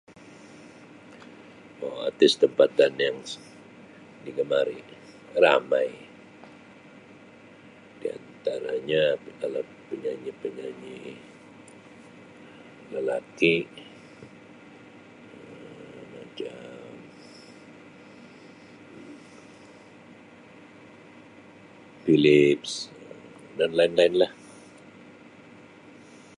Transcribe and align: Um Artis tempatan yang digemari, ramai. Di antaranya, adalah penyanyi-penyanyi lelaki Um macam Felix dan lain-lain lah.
Um 1.85 1.95
Artis 2.07 2.33
tempatan 2.41 2.93
yang 3.05 3.17
digemari, 4.25 4.79
ramai. 5.43 5.87
Di 8.01 8.07
antaranya, 8.19 9.03
adalah 9.33 9.63
penyanyi-penyanyi 9.89 10.97
lelaki 12.93 13.55
Um 15.37 16.05
macam 16.17 16.95
Felix 22.09 22.59
dan 23.61 23.69
lain-lain 23.79 24.13
lah. 24.25 24.31